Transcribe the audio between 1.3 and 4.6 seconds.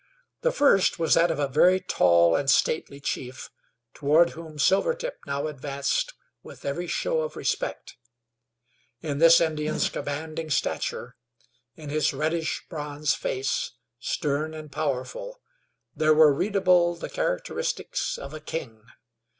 a very tall and stately chief, toward whom